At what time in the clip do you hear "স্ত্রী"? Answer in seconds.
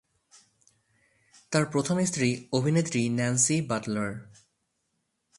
2.05-2.29